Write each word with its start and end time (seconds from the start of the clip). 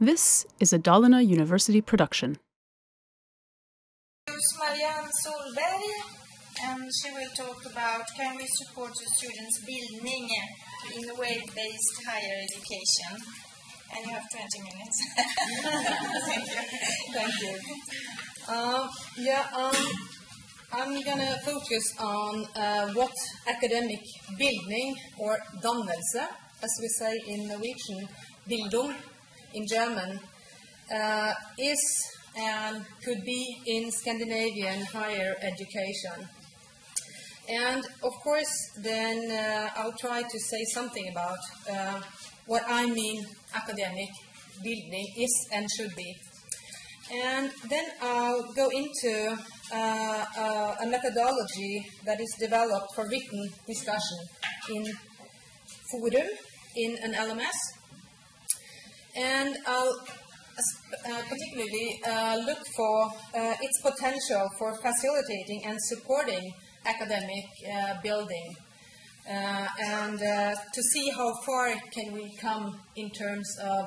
This 0.00 0.46
is 0.60 0.72
a 0.72 0.78
Dalarna 0.78 1.26
University 1.26 1.80
production. 1.80 2.38
It's 4.28 4.56
Marianne 4.56 5.10
Solberg, 5.26 5.82
and 6.62 6.88
she 7.02 7.10
will 7.10 7.30
talk 7.36 7.58
about 7.66 8.02
can 8.16 8.36
we 8.36 8.46
support 8.46 8.92
the 8.92 9.06
students' 9.16 9.58
bildning 9.66 10.30
in 10.94 11.02
web-based 11.18 11.96
higher 12.06 12.36
education. 12.46 13.18
And 13.96 14.06
you 14.06 14.12
have 14.12 14.22
20 14.30 14.62
minutes. 14.70 14.98
Thank 16.28 16.46
you. 16.46 16.62
Thank 17.12 17.34
you. 17.42 18.54
Um, 18.54 18.88
yeah, 19.16 19.46
um, 19.52 19.74
I'm 20.74 21.02
gonna 21.02 21.38
focus 21.44 21.92
on 21.98 22.46
uh, 22.54 22.92
what 22.92 23.14
academic 23.48 24.04
bildning 24.38 24.94
or 25.18 25.38
dannelse, 25.60 26.22
as 26.62 26.70
we 26.80 26.86
say 26.86 27.18
in 27.26 27.48
Norwegian, 27.48 28.08
Bildung 28.48 28.94
in 29.54 29.66
German, 29.66 30.20
uh, 30.94 31.32
is 31.58 31.80
and 32.36 32.84
could 33.04 33.22
be 33.24 33.60
in 33.66 33.90
Scandinavian 33.90 34.84
higher 34.86 35.34
education. 35.42 36.28
And 37.48 37.82
of 38.02 38.12
course, 38.22 38.54
then 38.82 39.30
uh, 39.30 39.70
I'll 39.76 39.96
try 39.98 40.22
to 40.22 40.38
say 40.38 40.64
something 40.74 41.08
about 41.10 41.38
uh, 41.70 42.00
what 42.46 42.62
I 42.68 42.86
mean 42.86 43.24
academic 43.54 44.10
bildning 44.62 45.06
is 45.16 45.48
and 45.52 45.66
should 45.76 45.94
be. 45.96 46.14
And 47.10 47.50
then 47.70 47.84
I'll 48.02 48.52
go 48.52 48.68
into 48.68 49.38
uh, 49.72 50.24
uh, 50.36 50.74
a 50.82 50.86
methodology 50.86 51.86
that 52.04 52.20
is 52.20 52.36
developed 52.38 52.94
for 52.94 53.08
written 53.08 53.48
discussion 53.66 54.18
in 54.68 54.84
Forum, 55.90 56.28
in 56.76 56.98
an 57.02 57.14
LMS. 57.14 57.77
And 59.18 59.56
I'll 59.66 59.98
uh, 60.58 61.22
particularly 61.28 62.00
uh, 62.06 62.36
look 62.46 62.58
for 62.76 63.06
uh, 63.34 63.54
its 63.60 63.80
potential 63.82 64.48
for 64.58 64.76
facilitating 64.76 65.62
and 65.66 65.76
supporting 65.82 66.52
academic 66.86 67.44
uh, 67.72 67.94
bildning. 68.02 68.54
Uh, 69.28 69.66
and 69.80 70.22
uh, 70.22 70.54
to 70.72 70.82
see 70.82 71.10
how 71.10 71.32
far 71.44 71.74
can 71.92 72.12
we 72.14 72.34
come 72.40 72.80
in 72.96 73.10
terms 73.10 73.48
of 73.62 73.86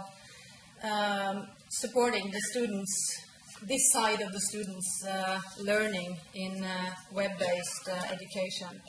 um, 0.83 1.47
supporting 1.69 2.29
the 2.29 2.41
students, 2.51 3.25
this 3.67 3.91
side 3.93 4.21
of 4.21 4.31
the 4.31 4.39
students' 4.39 5.05
learning 5.59 6.17
in 6.35 6.65
web-based 7.13 7.89
education. 8.11 8.81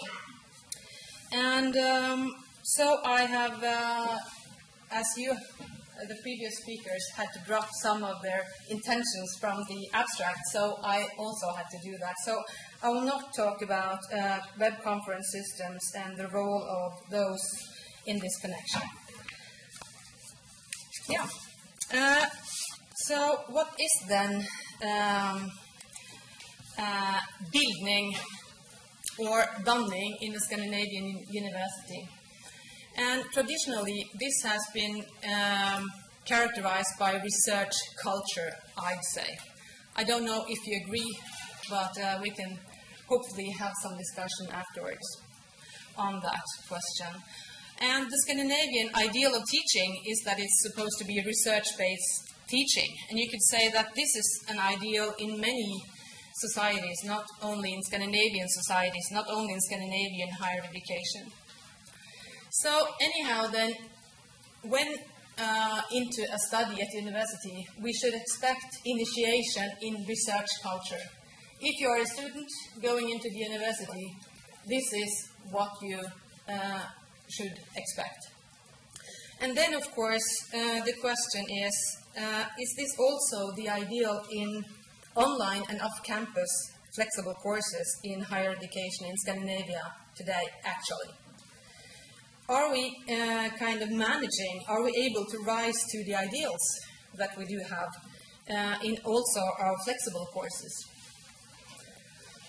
And 1.33 1.77
um, 1.77 2.35
so 2.63 2.99
I 3.05 3.23
have, 3.23 3.65
as 4.91 5.07
you 5.17 5.35
the 6.09 6.17
previous 6.23 6.55
speakers 6.63 7.05
had 7.17 7.29
to 7.35 7.41
drop 7.47 7.69
some 7.83 8.03
of 8.03 8.21
their 8.23 8.45
intentions 8.69 9.37
from 9.41 9.65
the 9.69 9.89
abstract, 9.93 10.41
so 10.53 10.79
I 10.83 11.07
also 11.19 11.53
had 11.57 11.67
to 11.71 11.79
do 11.85 11.97
that. 11.99 12.15
So 12.25 12.43
I 12.83 12.89
will 12.89 13.03
not 13.03 13.35
talk 13.35 13.63
about 13.63 13.99
uh, 14.13 14.39
web 14.59 14.83
conference 14.83 15.27
systems 15.33 15.81
and 15.97 16.17
the 16.17 16.29
role 16.29 16.63
of 16.63 17.11
those 17.11 17.45
in 18.07 18.19
this 18.19 18.37
connection. 18.41 18.83
Yeah. 21.09 21.27
Uh, 21.95 22.27
so 22.97 23.39
what 23.49 23.69
is 23.79 24.09
then 24.09 24.47
um, 24.83 25.51
uh, 26.79 27.21
bildning 27.53 28.15
or 29.19 29.45
danning 29.65 30.13
in 30.21 30.35
a 30.35 30.41
Scandinavian 30.41 31.25
university? 31.31 32.09
And 32.97 33.25
traditionally, 33.33 34.05
this 34.21 34.43
has 34.45 34.61
been 34.75 35.05
um, 35.25 35.89
characterized 36.27 36.95
by 36.99 37.21
research 37.21 37.73
culture, 38.03 38.51
I'd 38.77 39.05
say. 39.15 39.39
I 39.97 40.05
don't 40.05 40.25
know 40.25 40.45
if 40.49 40.59
you 40.67 40.81
agree, 40.85 41.17
but 41.71 41.99
uh, 41.99 42.19
we 42.23 42.31
can 42.31 42.59
hopefully 43.09 43.51
have 43.59 43.73
some 43.83 43.97
discussion 43.97 44.47
afterwards 44.53 45.07
on 45.97 46.21
that 46.23 46.45
question. 46.69 47.13
And 47.81 48.07
the 48.07 48.19
Scandinavian 48.25 48.91
ideal 48.95 49.35
of 49.35 49.43
teaching 49.49 50.01
is 50.07 50.21
that 50.25 50.39
it's 50.39 50.63
supposed 50.63 50.99
to 50.99 51.05
be 51.05 51.21
research-based 51.25 52.33
teaching. 52.49 52.89
And 53.11 53.19
you 53.19 53.29
could 53.29 53.43
say 53.43 53.71
that 53.71 53.95
this 53.95 54.15
is 54.15 54.45
an 54.49 54.59
ideal 54.59 55.15
in 55.19 55.41
many 55.41 55.83
societies, 56.37 56.99
not 57.05 57.25
only 57.43 57.73
in 57.73 57.83
Scandinavian 57.83 58.49
societies, 58.49 59.09
not 59.11 59.27
only 59.29 59.53
in 59.53 59.61
Scandinavian 59.61 60.31
higher 60.41 60.63
education. 60.63 61.25
So 62.55 62.87
anyhow, 63.01 63.47
then, 63.47 63.73
when 64.69 64.95
uh, 65.39 65.81
into 65.91 66.23
a 66.31 66.39
study 66.39 66.83
at 66.83 66.93
university, 66.93 67.67
we 67.81 67.95
should 67.95 68.13
expect 68.13 68.67
initiation 68.85 69.71
in 69.81 70.05
research 70.07 70.51
culture. 70.63 71.03
If 71.63 71.81
you 71.81 71.89
are 71.89 72.01
a 72.03 72.05
student 72.05 72.47
going 72.83 73.09
into 73.09 73.31
the 73.31 73.39
university, 73.39 74.07
this 74.69 74.85
is 74.93 75.31
what 75.51 75.71
you 75.81 75.99
uh, 76.47 76.83
should 77.31 77.55
expect. 77.75 78.21
And 79.41 79.57
then, 79.57 79.73
of 79.73 79.91
course, 79.95 80.29
uh, 80.55 80.85
the 80.85 80.93
question 81.01 81.45
is, 81.49 81.97
uh, 82.19 82.45
is 82.61 82.75
this 82.77 82.95
also 82.99 83.51
the 83.57 83.71
ideal 83.71 84.21
in 84.31 84.63
online 85.15 85.63
and 85.71 85.81
off-campus 85.81 86.53
flexible 86.95 87.35
courses 87.43 88.01
in 88.05 88.21
higher 88.21 88.51
education 88.51 89.07
in 89.07 89.17
Scandinavia 89.17 89.85
today, 90.15 90.45
actually? 90.65 91.22
Are 92.53 92.71
we 92.71 92.95
uh, 93.11 93.49
kind 93.59 93.81
of 93.83 93.91
managing, 93.91 94.61
are 94.69 94.83
we 94.83 94.93
able 95.09 95.25
to 95.25 95.39
rise 95.47 95.79
to 95.91 96.05
the 96.05 96.15
ideals 96.15 96.65
that 97.17 97.31
we 97.39 97.45
do 97.47 97.59
have 97.69 97.89
uh, 98.51 98.77
in 98.85 98.99
also 99.05 99.41
our 99.59 99.75
flexible 99.85 100.27
courses? 100.33 100.87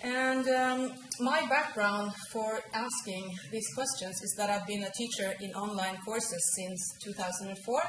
And 0.03 0.45
um, 0.49 0.91
my 1.21 1.47
background 1.47 2.11
for 2.31 2.59
asking 2.73 3.31
these 3.51 3.67
questions 3.73 4.21
is 4.21 4.35
that 4.37 4.49
I've 4.49 4.67
been 4.67 4.83
a 4.83 4.91
teacher 4.91 5.33
in 5.39 5.53
online 5.53 5.97
courses 6.03 6.43
since 6.57 6.97
2004, 7.05 7.81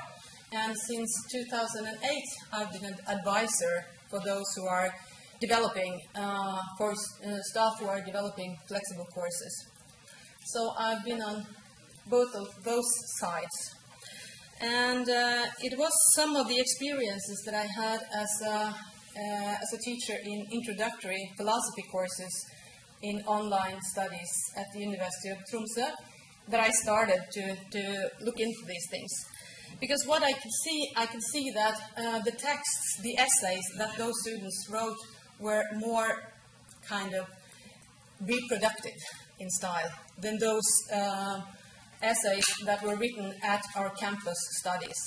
and 0.52 0.76
since 0.76 1.10
2008 1.32 2.22
I've 2.52 2.72
been 2.72 2.84
an 2.84 2.98
advisor 3.08 3.86
for 4.08 4.20
those 4.20 4.46
who 4.54 4.66
are 4.68 4.94
developing, 5.40 6.00
uh, 6.14 6.60
for 6.78 6.92
uh, 6.92 7.38
staff 7.50 7.72
who 7.80 7.88
are 7.88 8.00
developing 8.02 8.56
flexible 8.68 9.06
courses. 9.12 9.66
So 10.44 10.70
I've 10.78 11.04
been 11.04 11.20
on 11.20 11.44
both 12.08 12.34
of 12.34 12.46
those 12.64 12.90
sides. 13.20 13.74
And 14.60 15.08
uh, 15.08 15.46
it 15.60 15.78
was 15.78 15.92
some 16.14 16.36
of 16.36 16.48
the 16.48 16.58
experiences 16.58 17.42
that 17.46 17.54
I 17.54 17.66
had 17.66 18.00
as 18.14 18.30
a, 18.46 18.56
uh, 18.56 19.62
as 19.64 19.72
a 19.74 19.78
teacher 19.78 20.16
in 20.24 20.46
introductory 20.52 21.30
philosophy 21.36 21.84
courses 21.90 22.46
in 23.02 23.20
online 23.26 23.78
studies 23.92 24.32
at 24.56 24.66
the 24.72 24.80
University 24.80 25.30
of 25.30 25.38
Tromsø 25.50 25.92
that 26.48 26.60
I 26.60 26.70
started 26.70 27.20
to, 27.32 27.56
to 27.72 28.10
look 28.20 28.38
into 28.38 28.62
these 28.66 28.86
things. 28.90 29.10
Because 29.80 30.04
what 30.06 30.22
I 30.22 30.32
could 30.32 30.52
see, 30.64 30.88
I 30.96 31.06
could 31.06 31.22
see 31.32 31.50
that 31.50 31.76
uh, 31.96 32.18
the 32.20 32.30
texts, 32.32 33.00
the 33.02 33.18
essays 33.18 33.64
that 33.78 33.96
those 33.96 34.14
students 34.22 34.68
wrote 34.70 34.96
were 35.40 35.64
more 35.74 36.22
kind 36.86 37.14
of 37.14 37.26
reproductive 38.20 39.00
in 39.40 39.50
style 39.50 39.90
than 40.18 40.38
those 40.38 40.68
uh, 40.92 41.40
essays 42.04 42.44
that 42.64 42.82
were 42.82 42.96
written 42.96 43.34
at 43.42 43.62
our 43.76 43.90
campus 43.90 44.38
studies. 44.60 45.00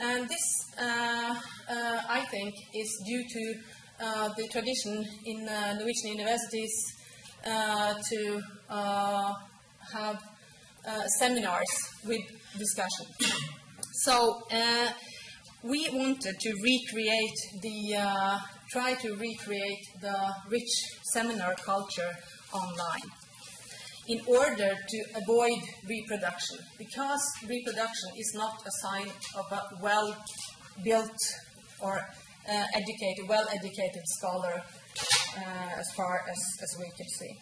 And 0.00 0.28
this, 0.28 0.46
uh, 0.80 1.34
uh, 1.70 2.00
I 2.08 2.24
think, 2.30 2.54
is 2.74 2.90
due 3.06 3.24
to 3.28 3.54
uh, 4.00 4.28
the 4.36 4.46
tradition 4.48 5.04
in 5.24 5.48
uh, 5.48 5.74
Norwegian 5.74 6.18
universities 6.18 6.72
uh, 7.44 7.94
to 8.10 8.40
uh, 8.70 9.34
have 9.92 10.22
seminars 11.18 11.66
with 12.06 12.22
discussion. 12.56 13.06
So 14.04 14.40
we 15.62 15.88
wanted 15.92 16.36
to 16.38 16.50
recreate 16.62 17.40
the, 17.60 18.38
try 18.70 18.94
to 18.94 19.16
recreate 19.16 19.84
the 20.00 20.16
rich 20.48 20.70
seminar 21.12 21.54
culture 21.56 22.12
online 22.54 23.10
in 24.08 24.20
order 24.26 24.74
to 24.92 24.98
avoid 25.14 25.60
reproduction, 25.86 26.58
because 26.78 27.20
reproduction 27.46 28.10
is 28.16 28.32
not 28.34 28.54
a 28.66 28.72
sign 28.82 29.08
of 29.36 29.52
a 29.52 29.62
well-built 29.82 31.20
or 31.80 31.98
uh, 31.98 32.64
educated, 32.74 33.28
well-educated 33.28 34.02
scholar, 34.06 34.62
uh, 35.36 35.80
as 35.82 35.86
far 35.94 36.22
as, 36.28 36.38
as 36.62 36.76
we 36.80 36.90
can 36.96 37.08
see. 37.18 37.34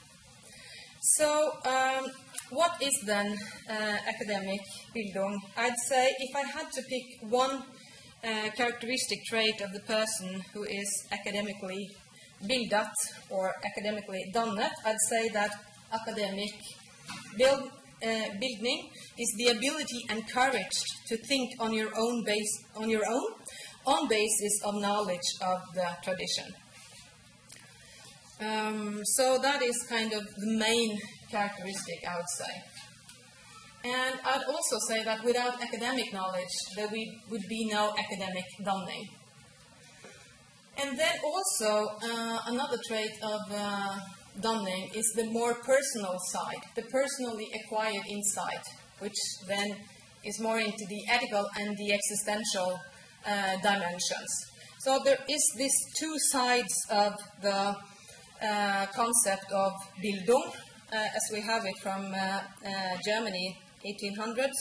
So, 1.01 1.53
um, 1.65 2.11
what 2.51 2.83
is 2.83 2.95
then 3.07 3.39
uh, 3.71 3.73
academic 3.73 4.61
Bildung? 4.95 5.37
I'd 5.57 5.79
say 5.89 6.09
if 6.19 6.35
I 6.35 6.43
had 6.43 6.67
to 6.73 6.83
pick 6.83 7.31
one 7.31 7.63
uh, 8.25 8.51
characteristic 8.57 9.19
trait 9.29 9.61
of 9.61 9.73
the 9.73 9.81
person 9.81 10.43
who 10.53 10.65
is 10.65 11.07
academically 11.13 11.89
bildat 12.43 12.93
or 13.31 13.53
academically 13.65 14.25
dannet, 14.33 14.73
I'd 14.85 14.97
say 15.09 15.29
that 15.29 15.53
academic 16.01 16.55
build, 17.37 17.71
uh, 18.03 18.29
bildning 18.41 18.91
is 19.19 19.35
the 19.39 19.49
ability 19.57 20.01
and 20.11 20.29
courage 20.31 20.79
to 21.09 21.17
think 21.29 21.51
on 21.61 21.73
your 21.73 21.91
own 21.97 22.25
base, 22.25 22.65
on 22.77 22.89
your 22.89 23.05
own, 23.09 23.31
on 23.87 24.09
basis 24.09 24.61
of 24.65 24.75
knowledge 24.81 25.29
of 25.43 25.59
the 25.75 25.89
tradition. 26.03 26.49
Um, 28.41 29.01
so 29.17 29.39
that 29.39 29.63
is 29.63 29.77
kind 29.89 30.13
of 30.13 30.23
the 30.23 30.59
main 30.59 30.99
characteristic, 31.31 31.99
I 32.07 32.17
would 32.17 32.33
say. 32.39 32.55
And 33.85 34.19
I'd 34.25 34.45
also 34.49 34.77
say 34.89 35.05
that 35.05 35.25
without 35.25 35.63
academic 35.63 36.13
knowledge, 36.13 36.55
there 36.75 36.89
would 37.31 37.47
be 37.49 37.69
no 37.71 37.95
academic 37.97 38.45
learning. 38.61 39.05
And 40.79 40.99
then 40.99 41.15
also, 41.25 41.89
uh, 42.03 42.39
another 42.47 42.77
trait 42.89 43.13
of 43.23 43.41
uh, 43.51 43.99
Danning 44.41 44.95
is 44.95 45.13
the 45.17 45.25
more 45.31 45.55
personal 45.55 46.17
side, 46.33 46.63
the 46.75 46.83
personally 46.83 47.49
acquired 47.55 48.05
insight, 48.11 48.65
which 48.99 49.17
then 49.49 49.77
is 50.25 50.41
more 50.41 50.59
into 50.59 50.85
the 50.89 51.03
ethical 51.09 51.47
and 51.59 51.77
the 51.77 51.93
existential 51.93 52.79
uh, 53.27 53.57
dimensions. 53.63 54.31
So 54.81 55.01
there 55.05 55.19
is 55.29 55.43
these 55.57 55.77
two 55.99 56.15
sides 56.19 56.75
of 56.91 57.15
the 57.41 57.75
uh, 58.43 58.87
concept 58.95 59.51
of 59.53 59.73
Bildung, 60.03 60.53
uh, 60.93 60.97
as 60.97 61.23
we 61.33 61.41
have 61.41 61.65
it 61.65 61.79
from 61.83 62.13
uh, 62.13 62.17
uh, 62.17 62.97
Germany, 63.05 63.57
1800s, 63.85 64.59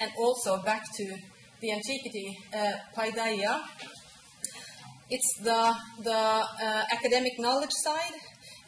and 0.00 0.10
also 0.18 0.62
back 0.62 0.82
to 0.96 1.16
the 1.60 1.72
antiquity, 1.72 2.34
uh, 2.54 2.72
paideia. 2.96 3.60
It's 5.10 5.40
the, 5.42 5.74
the 6.02 6.44
academic 6.92 7.38
knowledge 7.38 7.72
side 7.84 8.14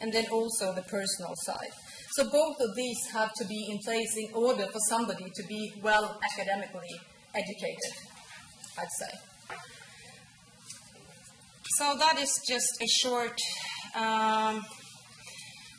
and 0.01 0.11
then 0.11 0.25
also 0.31 0.73
the 0.73 0.83
personal 0.83 1.33
side. 1.43 1.71
So 2.15 2.25
both 2.29 2.59
of 2.59 2.75
these 2.75 2.97
have 3.13 3.31
to 3.35 3.45
be 3.45 3.67
in 3.69 3.77
place 3.79 4.13
in 4.17 4.33
order 4.33 4.65
for 4.65 4.79
somebody 4.89 5.29
to 5.33 5.43
be 5.47 5.71
well 5.81 6.19
academically 6.31 6.99
educated, 7.33 7.93
I'd 8.77 8.91
say. 8.99 9.13
So 11.77 11.95
that 11.97 12.19
is 12.19 12.33
just 12.47 12.81
a 12.81 12.87
short, 12.87 13.39
um, 13.95 14.61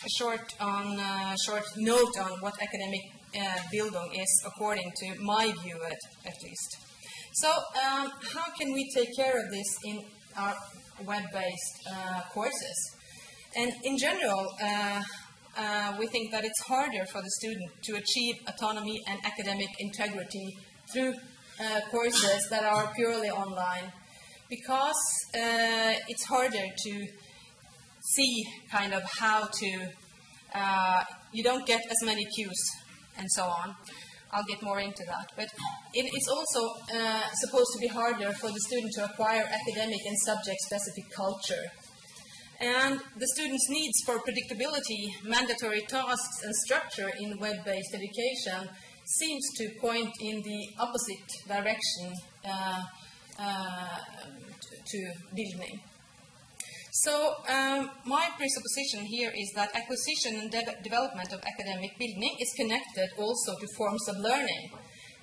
a 0.08 0.10
short 0.16 0.54
on 0.58 0.98
uh, 0.98 1.36
short 1.44 1.64
note 1.76 2.16
on 2.18 2.40
what 2.40 2.54
academic 2.62 3.02
uh, 3.38 4.14
is, 4.14 4.42
according 4.46 4.90
to 5.00 5.14
my 5.20 5.52
view, 5.62 5.78
at, 5.86 5.98
at 6.24 6.42
least. 6.42 6.76
So 7.34 7.48
um, 7.48 8.10
how 8.34 8.52
can 8.58 8.72
we 8.72 8.90
take 8.94 9.14
care 9.16 9.38
of 9.38 9.50
this 9.50 9.76
in 9.84 10.04
our 10.36 10.54
web-based 11.04 11.88
uh, 11.90 12.20
courses? 12.32 12.96
And 13.56 13.72
in 13.84 13.98
general, 13.98 14.46
uh, 14.62 15.02
uh, 15.56 15.94
we 15.98 16.06
think 16.06 16.32
that 16.32 16.44
it's 16.44 16.60
harder 16.62 17.04
for 17.06 17.20
the 17.20 17.30
student 17.30 17.70
to 17.82 17.96
achieve 17.96 18.36
autonomy 18.48 19.00
and 19.06 19.18
academic 19.24 19.68
integrity 19.78 20.56
through 20.92 21.14
uh, 21.60 21.80
courses 21.90 22.48
that 22.48 22.64
are 22.64 22.92
purely 22.94 23.30
online 23.30 23.92
because 24.48 25.02
uh, 25.34 25.94
it's 26.08 26.24
harder 26.24 26.64
to 26.84 27.06
see 28.14 28.44
kind 28.70 28.94
of 28.94 29.02
how 29.18 29.46
to, 29.60 29.86
uh, 30.54 31.02
you 31.32 31.42
don't 31.42 31.66
get 31.66 31.80
as 31.90 32.06
many 32.06 32.24
cues 32.34 32.62
and 33.18 33.30
so 33.30 33.44
on. 33.44 33.74
I'll 34.32 34.44
get 34.44 34.62
more 34.62 34.80
into 34.80 35.04
that. 35.06 35.30
But 35.36 35.48
it, 35.92 36.06
it's 36.10 36.28
also 36.28 36.60
uh, 36.94 37.28
supposed 37.34 37.70
to 37.74 37.78
be 37.80 37.88
harder 37.88 38.32
for 38.32 38.48
the 38.48 38.60
student 38.60 38.92
to 38.94 39.04
acquire 39.04 39.44
academic 39.44 40.00
and 40.06 40.16
subject-specific 40.18 41.04
culture 41.14 41.64
and 42.62 43.00
the 43.16 43.26
students' 43.34 43.68
needs 43.68 44.02
for 44.06 44.18
predictability, 44.20 45.08
mandatory 45.24 45.80
tasks, 45.88 46.44
and 46.44 46.54
structure 46.64 47.10
in 47.20 47.38
web-based 47.38 47.94
education 47.94 48.68
seems 49.04 49.44
to 49.56 49.68
point 49.80 50.10
in 50.20 50.40
the 50.42 50.68
opposite 50.78 51.28
direction 51.48 52.14
uh, 52.48 52.82
uh, 53.38 53.98
to 54.86 55.12
bildning. 55.34 55.80
So 56.92 57.34
um, 57.48 57.90
my 58.06 58.28
presupposition 58.36 59.06
here 59.06 59.32
is 59.34 59.50
that 59.56 59.74
acquisition 59.74 60.40
and 60.40 60.50
de 60.50 60.62
development 60.84 61.32
of 61.32 61.40
academic 61.42 61.98
bildning 61.98 62.36
is 62.38 62.52
connected 62.54 63.08
also 63.18 63.58
to 63.58 63.66
forms 63.76 64.08
of 64.08 64.16
learning. 64.18 64.70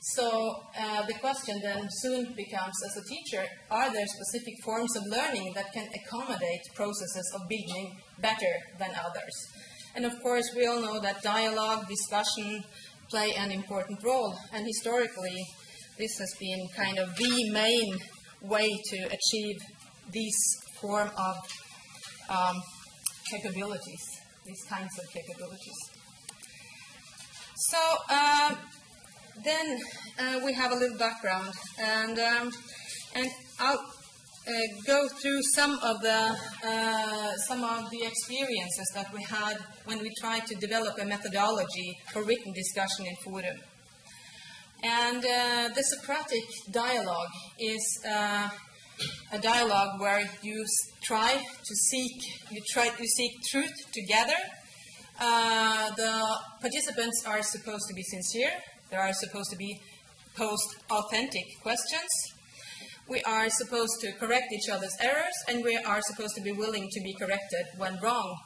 So 0.01 0.55
uh, 0.79 1.05
the 1.05 1.13
question 1.15 1.59
then 1.61 1.85
soon 1.89 2.33
becomes, 2.33 2.73
as 2.85 3.03
a 3.03 3.07
teacher, 3.07 3.45
are 3.69 3.91
there 3.91 4.05
specific 4.07 4.53
forms 4.63 4.95
of 4.95 5.03
learning 5.07 5.51
that 5.55 5.73
can 5.73 5.87
accommodate 5.93 6.61
processes 6.73 7.31
of 7.35 7.41
bildning 7.49 7.97
better 8.21 8.53
than 8.77 8.91
others? 8.91 9.47
And 9.95 10.05
of 10.05 10.13
course, 10.21 10.45
we 10.55 10.65
all 10.67 10.81
know 10.81 10.99
that 11.01 11.21
dialogue, 11.21 11.87
discussion 11.89 12.63
play 13.09 13.33
an 13.37 13.51
important 13.51 14.01
role. 14.03 14.37
And 14.53 14.65
historically, 14.65 15.43
this 15.97 16.17
has 16.17 16.33
been 16.39 16.67
kind 16.75 16.97
of 16.97 17.15
the 17.17 17.51
main 17.51 17.97
way 18.41 18.69
to 18.91 18.97
achieve 19.03 19.57
these 20.11 20.37
form 20.79 21.09
of 21.17 21.35
um, 22.29 22.61
capabilities, 23.29 24.05
these 24.45 24.63
kinds 24.69 24.97
of 24.97 25.11
capabilities. 25.11 25.77
So. 27.57 27.77
Uh, 28.09 28.55
then 29.43 29.79
uh, 30.19 30.39
we 30.45 30.53
have 30.53 30.71
a 30.71 30.75
little 30.75 30.97
background, 30.97 31.53
and 31.79 32.19
um, 32.19 32.51
and 33.15 33.29
I'll 33.59 33.77
uh, 34.47 34.51
go 34.85 35.07
through 35.21 35.41
some 35.55 35.77
of 35.79 36.01
the 36.01 36.35
uh, 36.65 37.35
some 37.47 37.63
of 37.63 37.89
the 37.89 38.05
experiences 38.05 38.91
that 38.95 39.13
we 39.13 39.23
had 39.23 39.57
when 39.85 39.99
we 39.99 40.11
tried 40.19 40.45
to 40.47 40.55
develop 40.55 40.97
a 40.99 41.05
methodology 41.05 41.97
for 42.11 42.23
written 42.23 42.53
discussion 42.53 43.05
in 43.05 43.15
Forum. 43.23 43.57
And 44.83 45.23
uh, 45.25 45.69
the 45.75 45.83
Socratic 45.83 46.45
dialogue 46.71 47.33
is 47.59 47.83
uh, 48.07 48.49
a 49.31 49.39
dialogue 49.39 49.99
where 49.99 50.23
you 50.41 50.65
try 51.03 51.35
to 51.35 51.75
seek 51.75 52.15
you 52.49 52.61
try 52.73 52.89
to 52.89 53.05
seek 53.05 53.31
truth 53.51 53.77
together. 53.93 54.41
Uh, 55.21 55.91
the 55.95 56.37
participants 56.61 57.23
are 57.27 57.41
supposed 57.43 57.85
to 57.89 57.93
be 57.93 58.03
sincere 58.03 58.53
there 58.89 59.01
are 59.01 59.13
supposed 59.13 59.49
to 59.51 59.57
be 59.57 59.79
posed 60.35 60.69
authentic 60.89 61.45
questions. 61.61 62.09
We 63.09 63.21
are 63.23 63.49
supposed 63.49 63.99
to 64.01 64.11
correct 64.13 64.51
each 64.53 64.69
other's 64.69 64.95
errors, 65.01 65.33
and 65.47 65.63
we 65.63 65.77
are 65.77 66.01
supposed 66.01 66.35
to 66.35 66.41
be 66.41 66.51
willing 66.51 66.87
to 66.91 67.01
be 67.01 67.13
corrected 67.13 67.65
when 67.77 67.97
wrong. 68.01 68.37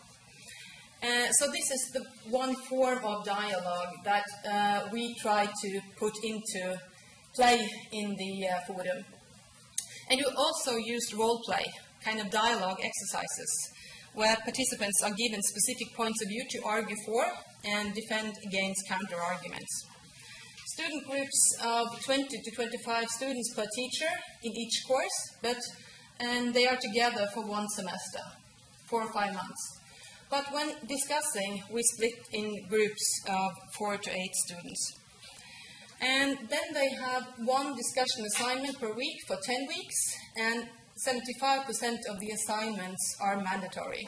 Uh, 1.03 1.29
so 1.31 1.51
this 1.51 1.69
is 1.69 1.91
the 1.93 2.03
one 2.29 2.55
form 2.69 3.03
of 3.03 3.25
dialogue 3.25 3.93
that 4.05 4.25
uh, 4.49 4.87
we 4.93 5.13
try 5.15 5.45
to 5.45 5.81
put 5.99 6.13
into 6.23 6.79
play 7.35 7.67
in 7.91 8.15
the 8.15 8.47
uh, 8.47 8.59
forum. 8.65 9.03
And 10.09 10.19
you 10.19 10.27
also 10.37 10.77
used 10.77 11.13
role 11.13 11.41
play, 11.45 11.65
kind 12.05 12.21
of 12.21 12.29
dialogue 12.29 12.79
exercises, 12.81 13.71
where 14.13 14.35
participants 14.45 15.01
are 15.03 15.11
given 15.11 15.41
specific 15.41 15.93
points 15.95 16.21
of 16.21 16.29
view 16.29 16.45
to 16.51 16.61
argue 16.65 16.95
for 17.05 17.25
and 17.65 17.93
defend 17.93 18.33
against 18.47 18.87
counter 18.87 19.19
arguments. 19.19 19.85
Student 20.73 21.05
groups 21.05 21.57
of 21.63 21.85
20 22.03 22.27
to 22.29 22.51
25 22.55 23.07
students 23.07 23.53
per 23.53 23.65
teacher 23.75 24.09
in 24.41 24.51
each 24.57 24.81
course, 24.87 25.37
but 25.43 25.57
and 26.19 26.51
they 26.51 26.65
are 26.65 26.77
together 26.77 27.27
for 27.31 27.45
one 27.45 27.67
semester, 27.69 28.23
four 28.89 29.03
or 29.03 29.13
five 29.13 29.35
months. 29.35 29.79
But 30.31 30.45
when 30.51 30.73
discussing, 30.87 31.61
we 31.71 31.83
split 31.83 32.15
in 32.31 32.67
groups 32.69 33.05
of 33.29 33.51
four 33.77 33.97
to 33.97 34.09
eight 34.09 34.33
students. 34.47 34.97
And 36.01 36.39
then 36.49 36.73
they 36.73 36.89
have 36.89 37.27
one 37.45 37.75
discussion 37.75 38.25
assignment 38.25 38.79
per 38.79 38.91
week 38.93 39.17
for 39.27 39.37
10 39.45 39.67
weeks, 39.67 40.15
and 40.37 40.67
75% 41.07 41.97
of 42.09 42.19
the 42.19 42.31
assignments 42.31 43.15
are 43.21 43.39
mandatory. 43.43 44.07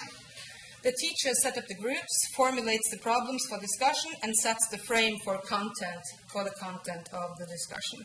The 0.82 0.94
teacher 1.00 1.34
sets 1.34 1.58
up 1.58 1.66
the 1.68 1.82
groups, 1.82 2.28
formulates 2.36 2.90
the 2.90 3.00
problems 3.04 3.44
for 3.50 3.60
discussion, 3.60 4.12
and 4.24 4.36
sets 4.36 4.68
the 4.70 4.78
frame 4.80 5.18
for 5.24 5.38
content, 5.48 6.02
for 6.36 6.44
the 6.44 6.56
content 6.60 7.08
of 7.14 7.30
the 7.40 7.46
discussion. 7.46 8.00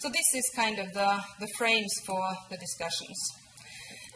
So 0.00 0.08
this 0.08 0.28
is 0.34 0.44
kind 0.56 0.76
of 0.80 0.92
the, 0.92 1.22
the 1.38 1.48
frames 1.56 1.94
for 2.04 2.22
the 2.50 2.56
discussions. 2.56 3.18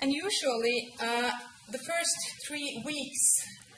And 0.03 0.11
usually, 0.13 0.79
uh, 1.01 1.31
the 1.71 1.79
first 1.79 2.17
three 2.49 2.83
weeks 2.85 3.25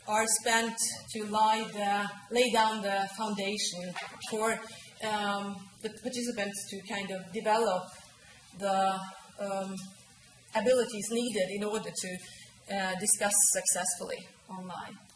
are 0.09 0.25
spent 0.41 0.77
to 1.13 1.21
the, 1.25 2.09
lay 2.31 2.51
down 2.51 2.81
the 2.81 3.07
foundation 3.19 3.93
for 4.31 4.53
um, 5.05 5.57
the 5.83 5.91
participants 6.03 6.59
to 6.71 6.95
kind 6.95 7.11
of 7.11 7.21
develop 7.35 7.85
the 8.59 8.99
um, 9.41 9.75
abilities 10.55 11.07
needed 11.11 11.49
in 11.51 11.65
order 11.65 11.91
to 12.05 12.11
uh, 12.75 12.95
discuss 12.99 13.35
successfully 13.53 14.21
online. 14.49 15.10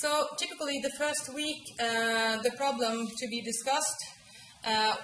So 0.00 0.26
typically 0.38 0.78
the 0.82 0.90
first 0.98 1.32
week, 1.34 1.62
uh, 1.80 2.36
the 2.42 2.50
problem 2.58 3.06
to 3.06 3.28
be 3.28 3.40
discussed, 3.40 4.00
uh, 4.66 4.94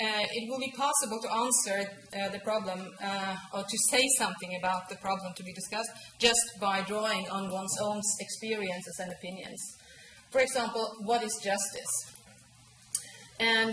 it 0.00 0.50
will 0.50 0.58
be 0.58 0.72
possible 0.76 1.20
to 1.22 1.32
answer 1.34 1.88
the 2.32 2.40
problem 2.40 2.80
or 3.54 3.62
to 3.62 3.78
say 3.90 4.04
something 4.18 4.58
about 4.58 4.88
the 4.88 4.96
problem 4.96 5.32
to 5.36 5.44
be 5.44 5.52
discussed 5.52 5.90
just 6.18 6.40
by 6.60 6.82
drawing 6.82 7.28
on 7.30 7.48
one's 7.52 7.76
own 7.80 8.00
experiences 8.18 8.96
and 8.98 9.12
opinions. 9.12 9.60
For 10.32 10.40
example, 10.40 10.84
what 11.04 11.22
is 11.22 11.32
justice? 11.44 11.94
And 13.38 13.72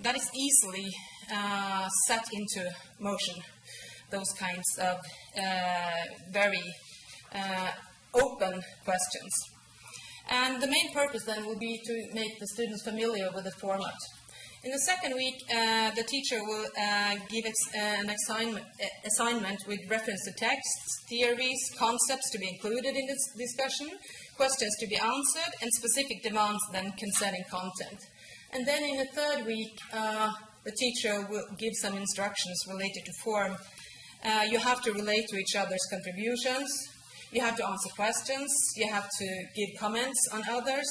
that 0.00 0.16
is 0.16 0.28
easily 0.34 0.88
uh, 1.32 1.88
set 2.08 2.24
into 2.32 2.68
motion, 2.98 3.36
those 4.10 4.32
kinds 4.36 4.66
of 4.80 4.98
uh, 5.38 6.04
very 6.32 6.64
uh, 7.32 7.70
open 8.14 8.60
questions. 8.84 9.59
And 10.28 10.62
the 10.62 10.66
main 10.66 10.92
purpose 10.92 11.24
then 11.24 11.46
will 11.46 11.58
be 11.58 11.80
to 11.84 12.14
make 12.14 12.38
the 12.38 12.46
students 12.48 12.82
familiar 12.84 13.28
with 13.34 13.44
the 13.44 13.52
format. 13.60 13.96
In 14.62 14.70
the 14.72 14.78
second 14.80 15.14
week, 15.14 15.36
uh, 15.50 15.90
the 15.92 16.02
teacher 16.02 16.38
will 16.44 16.66
uh, 16.78 17.16
give 17.30 17.46
uh, 17.46 17.78
an 17.78 18.10
assignment, 18.10 18.66
assignment, 19.06 19.58
with 19.66 19.80
reference 19.88 20.22
to 20.26 20.32
texts, 20.32 21.04
theories, 21.08 21.58
concepts 21.78 22.30
to 22.30 22.38
be 22.38 22.46
included 22.46 22.94
in 22.94 23.06
this 23.06 23.24
discussion, 23.38 23.88
questions 24.36 24.76
to 24.80 24.86
be 24.86 24.96
answered, 24.96 25.52
and 25.62 25.70
specific 25.72 26.22
demands 26.22 26.60
then 26.72 26.92
concerning 26.92 27.42
content. 27.50 27.98
And 28.52 28.66
then 28.66 28.82
in 28.82 28.98
the 28.98 29.06
third 29.06 29.46
week, 29.46 29.78
uh, 29.94 30.30
the 30.66 30.72
teacher 30.72 31.26
will 31.30 31.46
give 31.58 31.72
some 31.80 31.96
instructions 31.96 32.62
related 32.68 33.02
to 33.06 33.12
form. 33.24 33.56
Uh, 34.22 34.44
you 34.50 34.58
have 34.58 34.82
to 34.82 34.92
relate 34.92 35.24
to 35.28 35.36
each 35.38 35.56
other's 35.56 35.86
contributions, 35.90 36.68
you 37.32 37.40
have 37.40 37.56
to 37.56 37.66
answer 37.66 37.88
questions, 37.96 38.50
you 38.76 38.90
have 38.90 39.08
to 39.18 39.44
give 39.56 39.68
comments 39.78 40.20
on 40.32 40.42
others, 40.50 40.88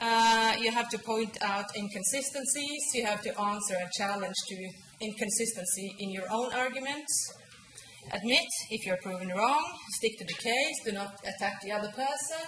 uh, 0.00 0.54
you 0.60 0.70
have 0.70 0.88
to 0.90 0.98
point 0.98 1.36
out 1.42 1.64
inconsistencies, 1.76 2.82
you 2.94 3.04
have 3.06 3.22
to 3.22 3.40
answer 3.40 3.74
a 3.74 3.88
challenge 3.96 4.34
to 4.48 4.68
inconsistency 5.00 5.94
in 6.00 6.10
your 6.10 6.30
own 6.30 6.52
arguments. 6.52 7.32
Admit 8.12 8.46
if 8.70 8.86
you're 8.86 8.98
proven 8.98 9.28
wrong, 9.28 9.64
stick 9.96 10.18
to 10.18 10.24
the 10.24 10.34
case, 10.34 10.76
do 10.84 10.92
not 10.92 11.14
attack 11.24 11.60
the 11.62 11.72
other 11.72 11.88
person. 11.88 12.44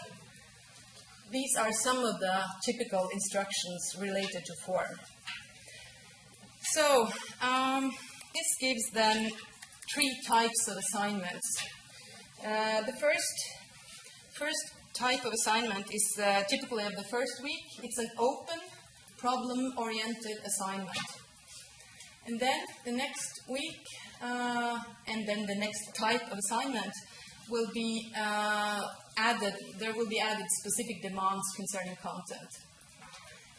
These 1.30 1.56
are 1.56 1.72
some 1.72 1.98
of 1.98 2.20
the 2.20 2.44
typical 2.64 3.08
instructions 3.12 3.96
related 3.98 4.44
to 4.44 4.54
form. 4.64 4.96
So, 6.72 7.08
um, 7.42 7.90
this 8.34 8.46
gives 8.60 8.90
then 8.92 9.30
three 9.92 10.14
types 10.26 10.68
of 10.68 10.76
assignments. 10.76 11.64
Uh, 12.44 12.82
the 12.82 12.92
first, 13.00 13.36
first 14.38 14.72
type 14.94 15.24
of 15.24 15.32
assignment 15.32 15.86
is 15.90 16.18
uh, 16.22 16.42
typically 16.48 16.84
of 16.84 16.94
the 16.94 17.04
first 17.04 17.32
week. 17.42 17.64
It's 17.82 17.98
an 17.98 18.08
open, 18.18 18.60
problem-oriented 19.18 20.38
assignment. 20.44 21.08
And 22.26 22.38
then 22.38 22.60
the 22.84 22.92
next 22.92 23.40
week, 23.48 23.80
uh, 24.22 24.78
and 25.08 25.26
then 25.26 25.46
the 25.46 25.54
next 25.54 25.94
type 25.98 26.30
of 26.30 26.38
assignment 26.38 26.92
will 27.48 27.68
be 27.72 28.12
uh, 28.18 28.82
added, 29.16 29.54
there 29.78 29.94
will 29.94 30.08
be 30.08 30.20
added 30.20 30.46
specific 30.60 31.02
demands 31.02 31.44
concerning 31.56 31.96
content. 32.02 32.50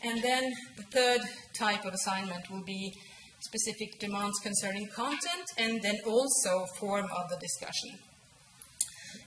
And 0.04 0.22
then 0.22 0.54
the 0.78 0.84
third 0.84 1.22
type 1.58 1.84
of 1.86 1.94
assignment 1.94 2.50
will 2.52 2.64
be 2.64 2.94
specific 3.40 4.00
demands 4.00 4.38
concerning 4.40 4.88
content 4.96 5.46
and 5.58 5.82
then 5.82 5.96
also 6.06 6.66
form 6.80 7.06
of 7.06 7.30
the 7.30 7.38
discussion. 7.38 8.07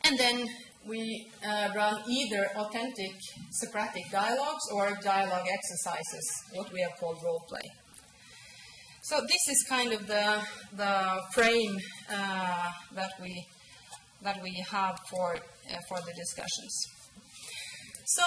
And 0.05 0.19
then 0.19 0.47
we 0.87 1.31
uh, 1.47 1.69
run 1.77 2.03
either 2.09 2.49
authentic 2.57 3.13
Socratic 3.53 4.11
dialogues 4.11 4.65
or 4.73 4.97
dialogue 5.03 5.47
exercises, 5.47 6.27
what 6.55 6.73
we 6.73 6.81
have 6.81 6.99
called 6.99 7.19
role 7.23 7.45
play. 7.49 7.69
So 9.03 9.21
this 9.21 9.49
is 9.49 9.65
kind 9.69 9.93
of 9.93 10.07
the, 10.07 10.41
the 10.77 11.21
frame 11.33 11.79
uh, 12.13 12.71
that 12.95 13.13
we 13.21 13.47
that 14.23 14.43
we 14.43 14.53
have 14.71 14.99
for 15.11 15.35
uh, 15.35 15.77
for 15.89 15.99
the 16.01 16.13
discussions. 16.15 16.75
So 18.05 18.25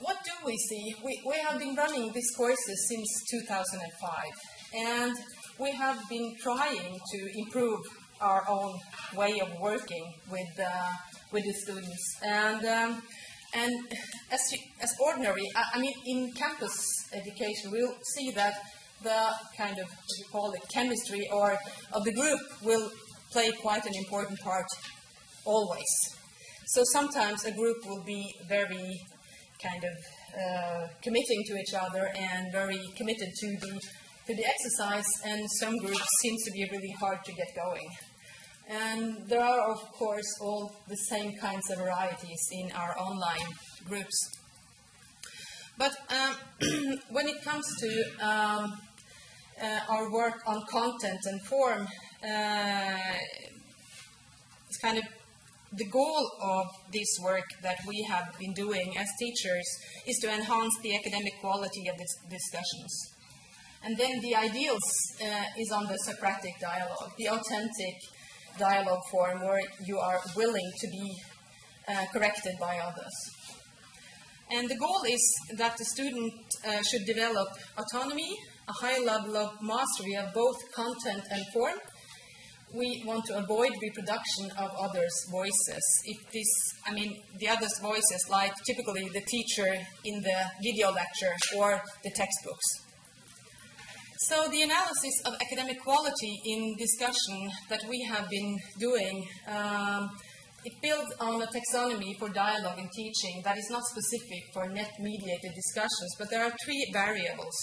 what 0.00 0.16
do 0.24 0.32
we 0.44 0.56
see? 0.56 0.94
We, 1.04 1.22
we 1.26 1.36
have 1.46 1.58
been 1.58 1.74
running 1.74 2.10
these 2.12 2.30
courses 2.36 2.88
since 2.88 3.08
2005, 3.30 4.14
and 4.74 5.14
we 5.58 5.70
have 5.72 5.98
been 6.08 6.34
trying 6.42 6.98
to 7.12 7.38
improve 7.38 7.80
our 8.20 8.48
own 8.48 8.78
way 9.16 9.40
of 9.40 9.48
working 9.60 10.12
with 10.30 10.60
uh, 10.60 10.92
with 11.32 11.44
the 11.44 11.52
students. 11.52 12.16
And 12.24 12.64
um, 12.64 13.02
and 13.54 13.72
as 14.30 14.40
as 14.80 14.92
ordinary, 15.00 15.46
I, 15.56 15.64
I, 15.74 15.80
mean, 15.80 15.94
in 16.06 16.32
campus 16.32 16.76
education, 17.12 17.70
we'll 17.72 17.96
see 18.14 18.30
that 18.32 18.54
the 19.02 19.32
kind 19.56 19.78
of 19.78 19.86
what 19.88 20.18
you 20.18 20.24
call 20.30 20.52
it 20.52 20.62
chemistry 20.72 21.28
or 21.32 21.56
of 21.92 22.04
the 22.04 22.12
group 22.12 22.40
will 22.62 22.90
play 23.32 23.50
quite 23.62 23.84
an 23.86 23.94
important 23.94 24.38
part 24.40 24.66
always. 25.44 25.92
So 26.66 26.82
sometimes 26.92 27.44
a 27.44 27.52
group 27.52 27.78
will 27.86 28.04
be 28.04 28.22
very 28.48 29.00
kind 29.62 29.82
of 29.82 29.96
uh, 30.38 30.86
committing 31.02 31.42
to 31.46 31.56
each 31.56 31.74
other 31.74 32.08
and 32.16 32.52
very 32.52 32.80
committed 32.96 33.28
to 33.40 33.46
the 33.60 33.80
to 34.26 34.36
the 34.36 34.46
exercise, 34.46 35.06
and 35.24 35.40
some 35.58 35.76
groups 35.78 36.06
seem 36.22 36.36
to 36.44 36.50
be 36.52 36.68
really 36.70 36.94
hard 37.00 37.18
to 37.24 37.32
get 37.32 37.48
going. 37.56 37.88
And 38.68 39.28
there 39.28 39.42
are, 39.42 39.70
of 39.70 39.80
course, 39.92 40.38
all 40.40 40.72
the 40.88 40.96
same 40.96 41.36
kinds 41.38 41.70
of 41.70 41.78
varieties 41.78 42.48
in 42.52 42.70
our 42.72 42.96
online 42.98 43.48
groups. 43.84 44.30
But 45.76 45.92
um, 46.10 46.34
when 47.10 47.26
it 47.28 47.42
comes 47.42 47.64
to 47.80 47.90
um, 48.20 48.78
uh, 49.60 49.80
our 49.88 50.12
work 50.12 50.40
on 50.46 50.62
content 50.70 51.20
and 51.24 51.40
form, 51.46 51.88
uh, 52.22 53.16
it's 54.68 54.78
kind 54.82 54.98
of 54.98 55.04
the 55.72 55.84
goal 55.86 56.30
of 56.42 56.66
this 56.92 57.08
work 57.22 57.48
that 57.62 57.78
we 57.86 58.02
have 58.02 58.36
been 58.38 58.52
doing 58.52 58.96
as 58.98 59.06
teachers 59.18 59.66
is 60.06 60.18
to 60.18 60.28
enhance 60.32 60.76
the 60.82 60.96
academic 60.96 61.32
quality 61.40 61.88
of 61.88 61.96
these 61.96 62.16
discussions. 62.28 63.14
And 63.82 63.96
then 63.96 64.20
the 64.20 64.34
ideals 64.34 64.82
uh, 65.22 65.44
is 65.56 65.70
on 65.70 65.86
the 65.86 65.96
Socratic 65.98 66.60
dialogue, 66.60 67.12
the 67.16 67.28
authentic 67.28 67.94
dialogue 68.58 69.02
form 69.10 69.40
where 69.40 69.60
you 69.84 69.98
are 69.98 70.20
willing 70.36 70.70
to 70.80 70.86
be 70.88 71.14
uh, 71.88 72.04
corrected 72.12 72.54
by 72.60 72.78
others. 72.78 73.14
And 74.52 74.68
the 74.68 74.76
goal 74.76 75.02
is 75.08 75.22
that 75.56 75.76
the 75.76 75.84
student 75.84 76.32
uh, 76.66 76.82
should 76.82 77.04
develop 77.06 77.48
autonomy, 77.78 78.36
a 78.68 78.72
high 78.72 78.98
level 78.98 79.36
of 79.36 79.62
mastery 79.62 80.16
of 80.16 80.34
both 80.34 80.56
content 80.74 81.22
and 81.30 81.44
form. 81.52 81.78
We 82.74 83.02
want 83.06 83.24
to 83.26 83.38
avoid 83.38 83.72
reproduction 83.80 84.50
of 84.58 84.70
others' 84.78 85.26
voices. 85.30 85.84
If 86.04 86.32
this, 86.32 86.48
I 86.86 86.92
mean, 86.92 87.16
the 87.38 87.48
others' 87.48 87.78
voices, 87.80 88.26
like 88.30 88.52
typically 88.64 89.08
the 89.08 89.22
teacher 89.22 89.72
in 90.04 90.22
the 90.22 90.38
video 90.62 90.92
lecture 90.92 91.34
or 91.56 91.80
the 92.04 92.10
textbooks. 92.10 92.89
So 94.24 94.36
the 94.50 94.60
analysis 94.60 95.22
of 95.24 95.32
academic 95.40 95.80
quality 95.80 96.42
in 96.44 96.76
discussion 96.76 97.50
that 97.70 97.80
we 97.88 98.02
have 98.02 98.28
been 98.28 98.58
doing, 98.78 99.26
um, 99.48 100.10
it 100.62 100.74
builds 100.82 101.10
on 101.20 101.40
a 101.40 101.46
taxonomy 101.46 102.18
for 102.18 102.28
dialogue 102.28 102.78
and 102.78 102.90
teaching 102.94 103.40
that 103.44 103.56
is 103.56 103.70
not 103.70 103.82
specific 103.84 104.42
for 104.52 104.68
net-mediated 104.68 105.52
discussions, 105.54 106.10
but 106.18 106.28
there 106.28 106.44
are 106.44 106.52
three 106.66 106.86
variables. 106.92 107.56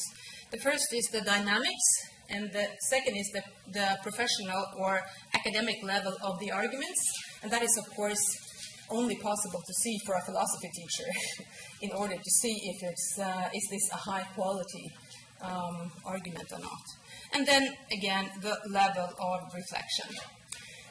The 0.50 0.58
first 0.58 0.88
is 0.94 1.06
the 1.12 1.22
dynamics, 1.22 1.88
and 2.32 2.52
the 2.52 2.66
second 2.90 3.16
is 3.18 3.30
the, 3.36 3.44
the 3.74 4.00
professional 4.02 4.66
or 4.80 5.00
academic 5.36 5.78
level 5.84 6.16
of 6.24 6.40
the 6.40 6.50
arguments, 6.50 7.04
and 7.44 7.52
that 7.52 7.62
is, 7.62 7.78
of 7.78 7.96
course, 7.96 8.26
only 8.90 9.16
possible 9.18 9.62
to 9.62 9.74
see 9.84 9.96
for 10.08 10.16
a 10.16 10.26
philosophy 10.26 10.70
teacher 10.74 11.12
in 11.84 11.92
order 11.92 12.16
to 12.16 12.32
see 12.42 12.56
if 12.64 12.90
it's, 12.90 13.20
uh, 13.20 13.48
is 13.54 13.68
this 13.70 13.92
a 13.94 13.98
high 14.10 14.24
quality 14.34 14.90
um, 15.42 15.92
argument 16.06 16.48
or 16.52 16.60
not. 16.60 16.84
And 17.34 17.46
then 17.46 17.74
again, 17.92 18.30
the 18.42 18.58
level 18.70 19.10
of 19.20 19.40
reflection. 19.54 20.10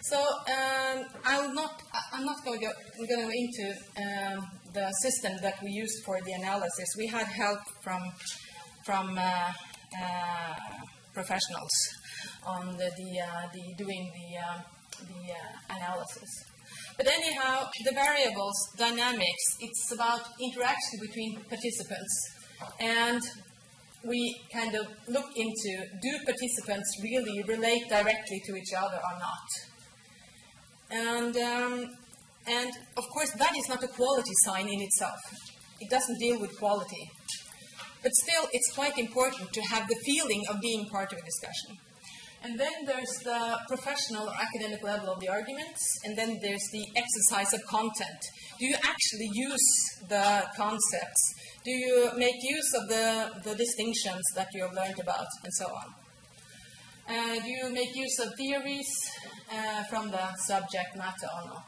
So 0.02 0.18
um, 0.18 1.04
I'll 1.24 1.52
not, 1.52 1.82
I'm 2.12 2.24
not 2.24 2.44
going 2.44 2.60
to 2.60 2.66
go 3.08 3.28
into 3.28 3.74
um, 3.98 4.46
the 4.72 4.92
system 5.02 5.32
that 5.42 5.56
we 5.62 5.70
used 5.70 6.04
for 6.04 6.20
the 6.24 6.32
analysis. 6.32 6.88
We 6.96 7.08
had 7.08 7.26
help 7.26 7.58
from 7.82 8.02
from 8.84 9.18
uh, 9.18 9.52
uh, 10.00 10.54
professionals 11.12 11.74
on 12.46 12.76
the, 12.76 12.88
the, 12.96 13.20
uh, 13.20 13.48
the 13.52 13.74
doing 13.76 14.12
the 14.14 14.38
uh, 14.38 14.60
the 15.10 15.32
uh, 15.32 15.76
analysis. 15.76 16.30
But 16.96 17.08
anyhow, 17.08 17.68
the 17.84 17.92
variables, 17.92 18.56
dynamics, 18.78 19.44
it's 19.60 19.92
about 19.92 20.20
interaction 20.40 20.96
between 21.00 21.40
participants. 21.48 22.14
And 22.80 23.20
we 24.06 24.40
kind 24.52 24.74
of 24.74 24.86
look 25.08 25.26
into 25.36 25.86
do 26.02 26.18
participants 26.24 26.88
really 27.02 27.42
relate 27.42 27.88
directly 27.88 28.40
to 28.46 28.56
each 28.56 28.72
other 28.76 28.96
or 28.96 29.18
not? 29.18 29.48
And, 30.90 31.36
um, 31.36 31.90
and 32.46 32.70
of 32.96 33.04
course, 33.12 33.32
that 33.32 33.56
is 33.56 33.68
not 33.68 33.82
a 33.82 33.88
quality 33.88 34.32
sign 34.44 34.68
in 34.68 34.80
itself. 34.80 35.18
It 35.80 35.90
doesn't 35.90 36.18
deal 36.18 36.40
with 36.40 36.56
quality. 36.58 37.10
But 38.02 38.12
still, 38.14 38.48
it's 38.52 38.72
quite 38.72 38.98
important 38.98 39.52
to 39.52 39.60
have 39.62 39.88
the 39.88 39.96
feeling 40.04 40.44
of 40.48 40.60
being 40.60 40.88
part 40.88 41.12
of 41.12 41.18
a 41.18 41.22
discussion. 41.22 41.76
And 42.42 42.60
then 42.60 42.84
there's 42.86 43.18
the 43.24 43.58
professional 43.66 44.28
or 44.28 44.34
academic 44.40 44.82
level 44.84 45.10
of 45.10 45.18
the 45.18 45.28
arguments, 45.28 45.82
and 46.04 46.16
then 46.16 46.38
there's 46.40 46.68
the 46.72 46.86
exercise 46.94 47.52
of 47.52 47.60
content. 47.68 48.20
Do 48.58 48.66
you 48.66 48.76
actually 48.76 49.30
use 49.32 49.68
the 50.08 50.46
concepts? 50.56 51.34
Do 51.66 51.72
you 51.72 52.12
make 52.16 52.36
use 52.44 52.74
of 52.74 52.88
the, 52.88 53.28
the 53.42 53.56
distinctions 53.56 54.22
that 54.36 54.46
you 54.54 54.62
have 54.62 54.72
learned 54.72 55.00
about, 55.00 55.26
and 55.42 55.52
so 55.52 55.66
on? 55.66 55.88
Uh, 57.08 57.40
do 57.42 57.50
you 57.50 57.72
make 57.72 57.92
use 57.92 58.20
of 58.20 58.32
theories 58.38 58.86
uh, 59.52 59.82
from 59.90 60.12
the 60.12 60.32
subject 60.46 60.94
matter 60.96 61.26
or 61.34 61.48
not? 61.48 61.66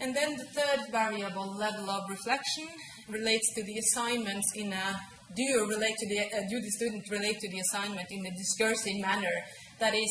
And 0.00 0.16
then 0.16 0.36
the 0.36 0.46
third 0.46 0.80
variable, 0.90 1.54
level 1.56 1.88
of 1.90 2.10
reflection, 2.10 2.66
relates 3.08 3.54
to 3.54 3.62
the 3.62 3.78
assignments 3.78 4.48
in 4.56 4.72
a 4.72 5.00
do 5.36 5.44
you 5.44 5.68
relate 5.68 5.94
to 5.96 6.08
the 6.08 6.18
uh, 6.18 6.40
do 6.50 6.60
the 6.60 6.72
student 6.72 7.08
relate 7.08 7.38
to 7.38 7.48
the 7.48 7.60
assignment 7.60 8.08
in 8.10 8.26
a 8.26 8.36
discursive 8.36 8.98
manner? 9.00 9.36
That 9.78 9.94
is, 9.94 10.10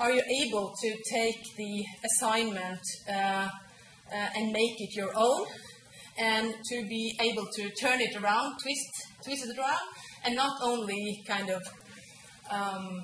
are 0.00 0.10
you 0.10 0.22
able 0.42 0.74
to 0.82 0.96
take 1.08 1.40
the 1.56 1.84
assignment 2.10 2.80
uh, 3.08 3.12
uh, 3.12 3.48
and 4.10 4.50
make 4.50 4.80
it 4.80 4.96
your 4.96 5.12
own, 5.14 5.46
and 6.18 6.54
to 6.70 6.86
be 6.88 7.14
able 7.20 7.46
to 7.56 7.70
turn 7.80 8.00
it 8.00 8.14
around, 8.16 8.54
twist 8.62 8.90
twist 9.24 9.46
it 9.48 9.58
around, 9.58 9.86
and 10.24 10.34
not 10.36 10.52
only 10.62 11.22
kind 11.26 11.50
of 11.50 11.62
um, 12.50 13.02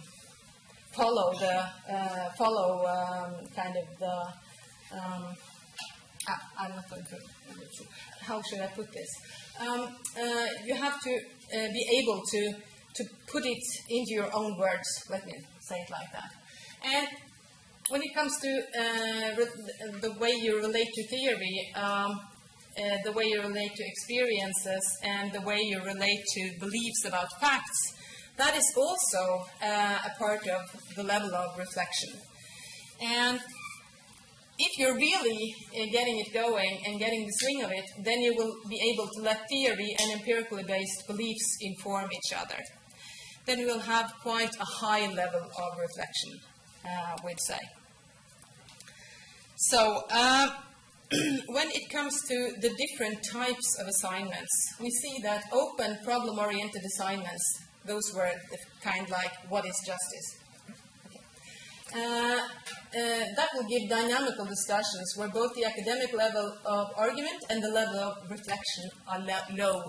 follow 0.92 1.32
the 1.38 1.56
uh, 1.92 2.30
follow 2.36 2.86
um, 2.86 3.46
kind 3.54 3.76
of 3.76 3.98
the 3.98 4.98
um, 4.98 5.34
I'm 6.58 6.70
not 6.74 6.90
going 6.90 7.04
to 7.04 7.16
how 8.20 8.42
should 8.42 8.60
I 8.60 8.66
put 8.66 8.92
this? 8.92 9.08
Um, 9.58 9.80
uh, 10.20 10.46
you 10.64 10.74
have 10.74 11.00
to 11.00 11.12
uh, 11.56 11.68
be 11.72 11.84
able 12.02 12.20
to 12.32 12.52
to 12.96 13.04
put 13.32 13.44
it 13.46 13.64
into 13.88 14.12
your 14.14 14.30
own 14.34 14.58
words. 14.58 14.88
Let 15.08 15.24
me 15.24 15.32
say 15.60 15.76
it 15.76 15.90
like 15.90 16.10
that. 16.12 16.30
And 16.84 17.08
when 17.88 18.02
it 18.02 18.12
comes 18.14 18.32
to 18.40 18.50
uh, 18.78 20.00
the 20.00 20.12
way 20.20 20.32
you 20.32 20.58
relate 20.58 20.88
to 20.94 21.06
theory, 21.06 21.72
um, 21.74 22.20
uh, 22.78 22.98
the 23.04 23.12
way 23.12 23.24
you 23.24 23.40
relate 23.42 23.74
to 23.74 23.84
experiences, 23.84 24.98
and 25.02 25.32
the 25.32 25.40
way 25.42 25.60
you 25.60 25.82
relate 25.82 26.22
to 26.34 26.52
beliefs 26.60 27.04
about 27.04 27.28
facts, 27.40 27.94
that 28.36 28.56
is 28.56 28.72
also 28.76 29.44
uh, 29.62 29.98
a 30.06 30.18
part 30.18 30.46
of 30.46 30.62
the 30.94 31.02
level 31.02 31.34
of 31.34 31.58
reflection. 31.58 32.10
And 33.02 33.40
if 34.58 34.78
you're 34.78 34.96
really 34.96 35.54
uh, 35.72 35.86
getting 35.92 36.18
it 36.18 36.32
going 36.32 36.78
and 36.86 36.98
getting 36.98 37.26
the 37.26 37.32
swing 37.32 37.62
of 37.62 37.70
it, 37.70 37.84
then 38.04 38.20
you 38.20 38.34
will 38.36 38.54
be 38.68 38.80
able 38.92 39.08
to 39.14 39.22
let 39.22 39.40
theory 39.48 39.96
and 40.00 40.12
empirically 40.12 40.64
based 40.64 41.06
beliefs 41.06 41.56
inform 41.60 42.08
each 42.12 42.32
other. 42.36 42.60
Then 43.46 43.60
you 43.60 43.66
will 43.66 43.80
have 43.80 44.12
quite 44.22 44.54
a 44.60 44.64
high 44.64 45.12
level 45.12 45.40
of 45.40 45.78
reflection, 45.78 46.40
uh, 46.84 47.16
we'd 47.24 47.40
say. 47.40 47.60
So, 49.56 50.04
uh, 50.10 50.50
when 51.46 51.68
it 51.70 51.88
comes 51.90 52.20
to 52.28 52.52
the 52.60 52.70
different 52.76 53.18
types 53.32 53.78
of 53.80 53.88
assignments, 53.88 54.74
we 54.80 54.90
see 54.90 55.22
that 55.22 55.42
open 55.52 55.98
problem 56.04 56.38
oriented 56.38 56.82
assignments 56.84 57.44
those 57.88 58.12
were 58.14 58.30
the 58.50 58.58
kind 58.82 59.08
like, 59.08 59.32
what 59.48 59.64
is 59.66 59.74
justice? 59.84 60.28
Uh, 61.94 61.98
uh, 61.98 63.24
that 63.34 63.48
will 63.54 63.66
give 63.66 63.88
dynamical 63.88 64.44
discussions 64.44 65.14
where 65.16 65.28
both 65.28 65.54
the 65.54 65.64
academic 65.64 66.12
level 66.12 66.52
of 66.66 66.86
argument 66.96 67.42
and 67.48 67.62
the 67.62 67.70
level 67.70 67.98
of 67.98 68.30
reflection 68.30 68.84
are 69.10 69.20
low. 69.56 69.82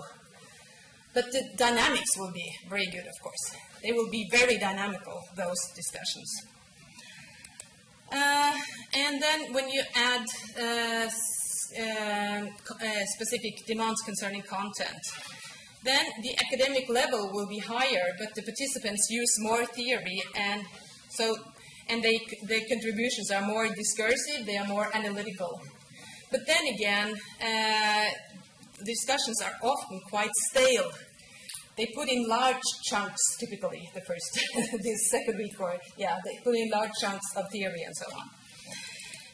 But 1.12 1.26
the 1.30 1.42
dynamics 1.58 2.16
will 2.16 2.32
be 2.32 2.48
very 2.70 2.86
good, 2.86 3.06
of 3.06 3.16
course. 3.22 3.54
They 3.82 3.92
will 3.92 4.10
be 4.10 4.26
very 4.30 4.56
dynamical, 4.56 5.20
those 5.36 5.60
discussions. 5.76 6.30
Uh, 8.12 8.52
and 8.94 9.22
then 9.22 9.52
when 9.52 9.68
you 9.68 9.82
add 9.94 10.26
uh, 10.58 11.08
uh, 11.80 12.46
specific 13.14 13.64
demands 13.66 14.00
concerning 14.02 14.42
content, 14.42 14.98
then 15.84 16.04
the 16.22 16.36
academic 16.44 16.88
level 16.88 17.30
will 17.32 17.46
be 17.46 17.58
higher, 17.58 18.12
but 18.18 18.34
the 18.34 18.42
participants 18.42 19.08
use 19.10 19.34
more 19.38 19.64
theory, 19.64 20.22
and 20.36 20.62
so 21.10 21.36
and 21.88 22.02
they, 22.02 22.20
their 22.44 22.60
contributions 22.68 23.30
are 23.30 23.42
more 23.42 23.68
discursive, 23.74 24.46
they 24.46 24.56
are 24.56 24.66
more 24.66 24.88
analytical. 24.94 25.60
But 26.30 26.46
then 26.46 26.66
again, 26.74 27.16
uh, 27.42 28.08
discussions 28.84 29.42
are 29.42 29.54
often 29.62 30.00
quite 30.08 30.30
stale. 30.50 30.90
They 31.76 31.86
put 31.94 32.08
in 32.08 32.28
large 32.28 32.62
chunks, 32.84 33.20
typically 33.38 33.88
the 33.94 34.00
first, 34.02 34.40
this 34.82 35.10
second 35.10 35.38
week, 35.38 35.58
or 35.60 35.76
yeah, 35.96 36.18
they 36.24 36.38
put 36.44 36.54
in 36.54 36.68
large 36.70 36.90
chunks 37.00 37.26
of 37.36 37.44
theory 37.50 37.82
and 37.86 37.96
so 37.96 38.06
on. 38.16 38.28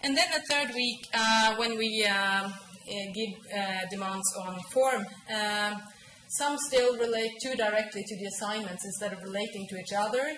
And 0.03 0.16
then 0.16 0.29
the 0.33 0.42
third 0.49 0.75
week, 0.75 1.01
uh, 1.14 1.57
when 1.57 1.77
we 1.77 2.07
uh, 2.09 2.49
give 3.14 3.31
uh, 3.53 3.81
demands 3.90 4.29
on 4.38 4.61
form, 4.72 5.05
um, 5.35 5.83
some 6.29 6.57
still 6.68 6.96
relate 6.99 7.33
too 7.42 7.55
directly 7.55 8.03
to 8.07 8.16
the 8.16 8.27
assignments 8.27 8.85
instead 8.85 9.12
of 9.12 9.22
relating 9.22 9.66
to 9.68 9.77
each 9.77 9.92
other, 9.96 10.37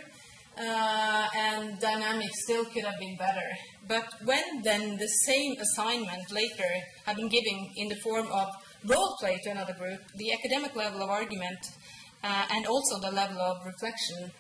uh, 0.58 1.26
and 1.36 1.78
dynamics 1.80 2.42
still 2.44 2.64
could 2.66 2.84
have 2.84 2.98
been 2.98 3.16
better. 3.16 3.48
But 3.86 4.06
when 4.24 4.62
then 4.62 4.96
the 4.96 5.08
same 5.26 5.56
assignment 5.58 6.30
later 6.30 6.70
had 7.04 7.16
been 7.16 7.28
given 7.28 7.70
in 7.76 7.88
the 7.88 7.96
form 7.96 8.26
of 8.32 8.48
role 8.84 9.16
play 9.20 9.40
to 9.44 9.50
another 9.50 9.74
group, 9.74 10.00
the 10.16 10.32
academic 10.32 10.74
level 10.76 11.02
of 11.02 11.10
argument 11.10 11.58
uh, 12.22 12.44
and 12.50 12.66
also 12.66 13.00
the 13.00 13.10
level 13.10 13.40
of 13.40 13.56
reflection 13.64 14.30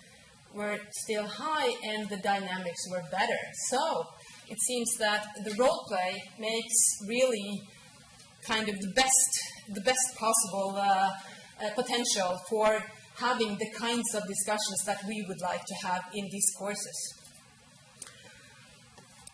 were 0.54 0.78
still 1.04 1.26
high 1.26 1.72
and 1.84 2.08
the 2.08 2.16
dynamics 2.16 2.82
were 2.90 3.02
better. 3.10 3.38
So 3.68 4.04
it 4.48 4.58
seems 4.60 4.96
that 4.98 5.26
the 5.44 5.54
role 5.58 5.84
play 5.88 6.16
makes 6.38 6.76
really 7.06 7.62
kind 8.46 8.68
of 8.68 8.74
the 8.80 8.92
best, 8.94 9.30
the 9.74 9.80
best 9.82 10.16
possible 10.16 10.74
uh, 10.76 11.10
uh, 11.62 11.70
potential 11.74 12.38
for 12.48 12.82
having 13.16 13.56
the 13.58 13.70
kinds 13.76 14.14
of 14.14 14.22
discussions 14.26 14.80
that 14.86 15.02
we 15.06 15.24
would 15.28 15.40
like 15.42 15.64
to 15.66 15.74
have 15.86 16.02
in 16.14 16.24
these 16.30 16.50
courses. 16.58 17.14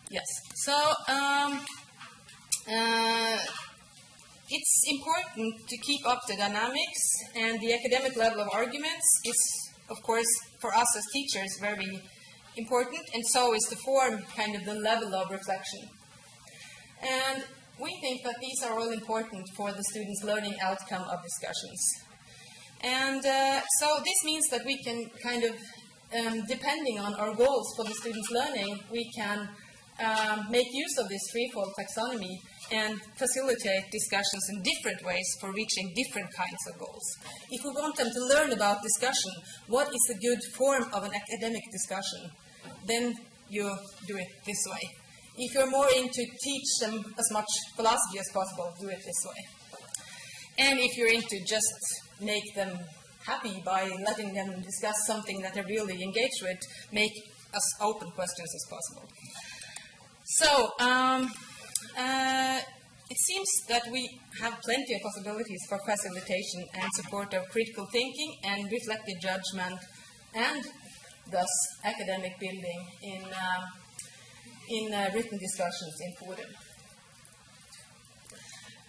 Yes, 0.09 0.25
so 0.55 0.73
um, 1.07 1.59
uh, 2.67 3.37
it's 4.49 4.83
important 4.87 5.67
to 5.67 5.77
keep 5.77 6.07
up 6.07 6.21
the 6.27 6.35
dynamics, 6.35 7.01
and 7.35 7.59
the 7.59 7.73
academic 7.73 8.15
level 8.15 8.41
of 8.41 8.49
arguments 8.53 9.07
is, 9.25 9.71
of 9.89 9.97
course, 10.03 10.31
for 10.61 10.73
us 10.73 10.97
as 10.97 11.03
teachers, 11.11 11.57
very 11.59 12.01
important, 12.57 13.01
and 13.13 13.23
so 13.27 13.53
is 13.53 13.63
the 13.69 13.75
form, 13.77 14.21
kind 14.35 14.55
of 14.55 14.63
the 14.65 14.75
level 14.75 15.13
of 15.15 15.31
reflection. 15.31 15.89
And 17.01 17.43
we 17.79 17.91
think 18.01 18.23
that 18.23 18.35
these 18.39 18.63
are 18.63 18.79
all 18.79 18.91
important 18.91 19.49
for 19.57 19.71
the 19.71 19.83
students' 19.83 20.23
learning 20.23 20.55
outcome 20.61 21.03
of 21.03 21.21
discussions. 21.23 21.81
And 22.81 23.25
uh, 23.25 23.61
so 23.79 23.99
this 24.03 24.23
means 24.23 24.45
that 24.51 24.61
we 24.65 24.81
can 24.83 25.09
kind 25.23 25.43
of, 25.43 25.55
um, 26.19 26.43
depending 26.47 26.99
on 26.99 27.15
our 27.15 27.33
goals 27.33 27.73
for 27.75 27.83
the 27.83 27.95
students' 27.95 28.31
learning, 28.31 28.79
we 28.91 29.09
can 29.15 29.49
um, 29.99 30.45
make 30.51 30.67
use 30.71 30.97
of 30.99 31.09
this 31.09 31.21
threefold 31.31 31.73
taxonomy 31.79 32.37
and 32.71 32.99
facilitate 33.17 33.91
discussions 33.91 34.49
in 34.49 34.63
different 34.63 35.03
ways 35.05 35.27
for 35.39 35.51
reaching 35.51 35.93
different 35.95 36.33
kinds 36.33 36.63
of 36.71 36.79
goals. 36.79 37.05
If 37.51 37.63
we 37.63 37.71
want 37.71 37.95
them 37.97 38.09
to 38.09 38.25
learn 38.25 38.51
about 38.51 38.81
discussion, 38.81 39.31
what 39.67 39.87
is 39.87 40.15
a 40.15 40.19
good 40.19 40.39
form 40.55 40.85
of 40.93 41.03
an 41.03 41.11
academic 41.13 41.63
discussion, 41.71 42.31
then 42.87 43.13
you 43.49 43.75
do 44.07 44.17
it 44.17 44.27
this 44.45 44.65
way. 44.71 44.81
If 45.37 45.53
you're 45.53 45.69
more 45.69 45.89
into 45.95 46.25
teach 46.43 46.69
them 46.81 47.03
as 47.19 47.31
much 47.31 47.47
philosophy 47.75 48.19
as 48.19 48.29
possible, 48.33 48.73
do 48.79 48.87
it 48.87 48.99
this 49.05 49.21
way. 49.25 49.47
And 50.57 50.79
if 50.79 50.97
you're 50.97 51.11
into 51.11 51.37
just 51.45 51.67
make 52.21 52.55
them 52.55 52.79
happy 53.25 53.61
by 53.65 53.91
letting 54.05 54.33
them 54.33 54.61
discuss 54.61 54.95
something 55.05 55.41
that 55.41 55.53
they're 55.53 55.65
really 55.65 56.01
engaged 56.01 56.41
with, 56.41 56.57
make 56.91 57.11
as 57.53 57.63
open 57.81 58.09
questions 58.11 58.49
as 58.55 58.65
possible. 58.69 59.09
So, 60.25 60.71
um, 60.79 61.31
it 63.15 63.21
seems 63.21 63.49
that 63.69 63.83
we 63.93 64.19
have 64.41 64.59
plenty 64.61 64.93
of 64.93 65.01
possibilities 65.01 65.61
for 65.69 65.79
facilitation 65.87 66.65
and 66.73 66.89
support 66.95 67.33
of 67.33 67.47
critical 67.49 67.87
thinking 67.89 68.35
and 68.43 68.69
reflective 68.69 69.21
judgment, 69.21 69.79
and 70.33 70.61
thus 71.31 71.47
academic 71.85 72.33
bildning 72.41 72.85
in, 73.03 73.23
uh, 73.23 73.65
in 74.69 74.93
uh, 74.93 75.09
written 75.13 75.39
discussions 75.39 75.95
in 76.01 76.11
Forum. 76.19 76.51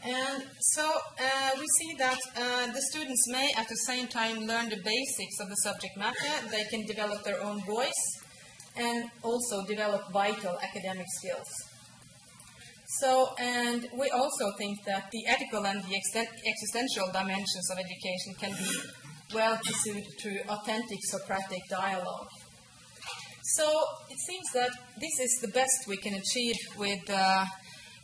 And 0.02 0.42
so 0.60 0.82
uh, 0.82 1.50
we 1.56 1.66
see 1.78 1.94
that 1.98 2.18
uh, 2.36 2.66
the 2.72 2.82
students 2.90 3.30
may 3.30 3.52
at 3.56 3.68
the 3.68 3.76
same 3.86 4.08
time 4.08 4.38
learn 4.40 4.68
the 4.68 4.82
basics 4.82 5.38
of 5.40 5.48
the 5.48 5.56
subject 5.62 5.96
matter, 5.96 6.48
they 6.50 6.64
can 6.64 6.84
develop 6.84 7.22
their 7.22 7.40
own 7.44 7.64
voice, 7.64 8.02
and 8.76 9.08
also 9.22 9.64
develop 9.66 10.12
vital 10.12 10.58
academic 10.64 11.06
skills. 11.20 11.65
So, 12.88 13.34
and 13.38 13.84
we 13.98 14.08
also 14.10 14.52
think 14.58 14.84
that 14.84 15.10
the 15.10 15.26
ethical 15.26 15.66
and 15.66 15.82
the 15.82 15.96
existential 15.96 17.10
dimensions 17.12 17.70
of 17.70 17.78
education 17.78 18.34
can 18.38 18.52
be 18.52 18.70
well 19.34 19.58
pursued 19.58 20.04
through 20.20 20.38
authentic 20.48 20.98
Socratic 21.02 21.62
dialogue. 21.68 22.28
So 23.42 23.66
it 24.08 24.18
seems 24.18 24.46
that 24.54 24.70
this 25.00 25.18
is 25.20 25.38
the 25.42 25.48
best 25.48 25.88
we 25.88 25.96
can 25.96 26.14
achieve 26.14 26.56
with 26.78 27.10
uh, 27.10 27.44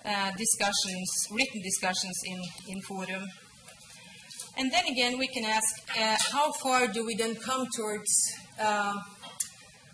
uh, 0.04 0.30
discussions, 0.36 1.08
written 1.30 1.62
discussions 1.62 2.20
in, 2.26 2.42
in 2.68 2.80
Forum. 2.82 3.24
And 4.58 4.70
then 4.70 4.84
again, 4.86 5.16
we 5.16 5.28
can 5.28 5.44
ask 5.44 5.90
uh, 5.96 6.16
how 6.32 6.52
far 6.52 6.88
do 6.88 7.06
we 7.06 7.14
then 7.14 7.36
come 7.36 7.66
towards 7.76 8.12
uh, 8.60 8.94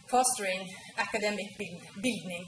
fostering 0.09 0.66
academic 0.96 1.46
bildning 1.59 2.46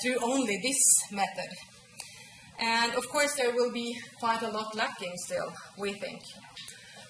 through 0.00 0.18
only 0.22 0.58
this 0.62 0.80
method? 1.12 1.52
And 2.58 2.94
of 2.94 3.08
course, 3.08 3.34
there 3.36 3.52
will 3.52 3.72
be 3.72 3.96
quite 4.18 4.42
a 4.42 4.48
lot 4.48 4.74
lacking 4.74 5.12
still, 5.26 5.52
we 5.78 5.92
think. 5.92 6.22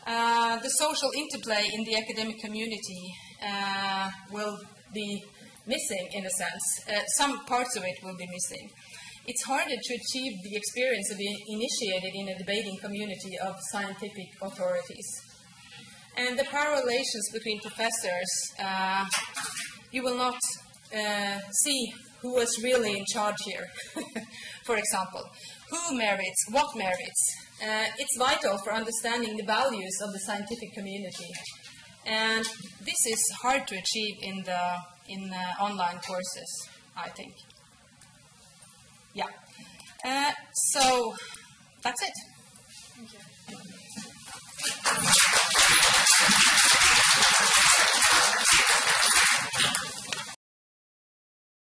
Uh, 0.07 0.59
the 0.61 0.68
social 0.70 1.11
interplay 1.16 1.68
in 1.72 1.85
the 1.85 1.96
academic 1.96 2.38
community 2.38 3.12
uh, 3.44 4.09
will 4.31 4.57
be 4.94 5.22
missing 5.66 6.09
in 6.12 6.24
a 6.24 6.31
sense. 6.31 6.64
Uh, 6.88 7.05
some 7.16 7.44
parts 7.46 7.76
of 7.76 7.83
it 7.85 7.96
will 8.02 8.16
be 8.16 8.26
missing. 8.26 8.70
It's 9.26 9.42
harder 9.42 9.74
to 9.74 9.94
achieve 9.94 10.33
the 10.44 10.57
experience 10.57 11.11
of 11.11 11.18
being 11.18 11.37
initiated 11.48 12.12
in 12.14 12.29
a 12.29 12.38
debating 12.38 12.76
community 12.79 13.37
of 13.44 13.57
scientific 13.72 14.29
authorities. 14.40 15.09
And 16.16 16.38
the 16.38 16.44
power 16.44 16.81
relations 16.81 17.29
between 17.33 17.61
professors, 17.61 18.31
uh, 18.62 19.05
you 19.90 20.02
will 20.05 20.16
not 20.16 20.38
uh, 20.96 21.40
see 21.64 21.92
who 22.27 22.35
was 22.35 22.51
really 22.62 22.93
in 22.99 23.05
charge 23.12 23.37
here, 23.45 23.67
for 24.65 24.77
example. 24.77 25.23
Who 25.71 25.97
merits, 25.97 26.41
what 26.51 26.77
merits. 26.77 27.23
Uh, 27.62 27.87
it's 27.99 28.17
vital 28.19 28.59
for 28.65 28.73
understanding 28.73 29.37
the 29.37 29.45
values 29.45 29.97
of 30.03 30.12
the 30.12 30.19
scientific 30.19 30.73
community 30.75 31.31
and 32.07 32.45
this 32.85 33.07
is 33.07 33.21
hard 33.43 33.67
to 33.67 33.77
achieve 33.77 34.15
in 34.23 34.43
the 34.45 34.77
in 35.09 35.33
uh, 35.33 35.62
online 35.62 35.99
courses, 35.99 36.69
I 36.97 37.09
think. 37.11 37.33
Yeah. 39.12 39.27
Uh, 40.05 40.33
so 40.53 41.15
that's 41.83 42.03
it. 42.03 42.12
Thank 42.97 43.12
you. 49.93 50.06